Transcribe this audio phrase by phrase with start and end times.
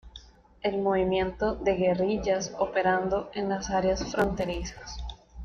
[0.63, 4.97] El movimiento de guerrillas, operando en las áreas fronterizas.